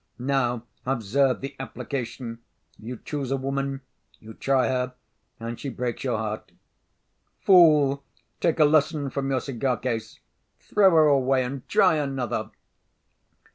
Now 0.17 0.63
observe 0.83 1.41
the 1.41 1.55
application! 1.59 2.39
You 2.79 2.97
choose 3.05 3.29
a 3.29 3.37
woman, 3.37 3.81
you 4.19 4.33
try 4.33 4.67
her, 4.67 4.95
and 5.39 5.59
she 5.59 5.69
breaks 5.69 6.03
your 6.03 6.17
heart. 6.17 6.51
Fool! 7.41 8.03
take 8.39 8.57
a 8.59 8.65
lesson 8.65 9.11
from 9.11 9.29
your 9.29 9.41
cigar 9.41 9.77
case. 9.77 10.19
Throw 10.59 10.89
her 10.89 11.05
away, 11.05 11.43
and 11.43 11.69
try 11.69 11.97
another!" 11.97 12.49